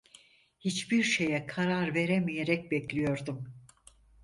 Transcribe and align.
Hiçbir 0.59 1.03
şeye 1.03 1.45
karar 1.45 1.93
veremeyerek 1.95 2.71
bekliyordum. 2.71 3.53